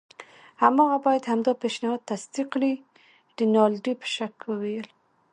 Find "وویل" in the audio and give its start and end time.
4.49-4.87